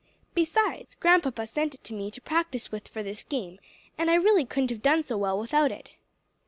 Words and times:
Besides, 0.33 0.95
Grandpapa 0.95 1.45
sent 1.45 1.75
it 1.75 1.83
to 1.83 1.93
me 1.93 2.09
to 2.09 2.19
practise 2.19 2.71
with 2.71 2.87
for 2.87 3.03
this 3.03 3.21
game, 3.21 3.59
and 3.99 4.09
I 4.09 4.15
really 4.15 4.45
couldn't 4.45 4.71
have 4.71 4.81
done 4.81 5.03
so 5.03 5.15
well 5.15 5.37
without 5.37 5.71
it." 5.71 5.91